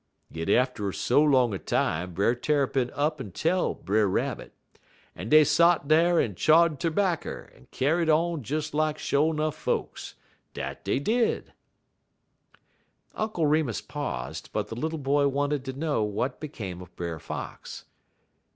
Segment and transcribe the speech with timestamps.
[0.31, 4.51] "Yit atter so long a time, Brer Tarrypin up'n tell Brer Rabbit,
[5.15, 10.15] en dey sot dar en chaw'd terbacker en kyar'd on des lak sho' 'nuff folks.
[10.55, 11.53] Dat dey did!"
[13.13, 17.85] Uncle Remus paused; but the little boy wanted to know what became of Brer Fox.